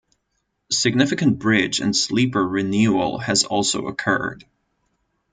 Significant 0.71 1.37
bridge 1.37 1.79
and 1.79 1.95
sleeper 1.95 2.43
renewal 2.43 3.19
has 3.19 3.43
also 3.43 3.85
occurred. 3.85 4.45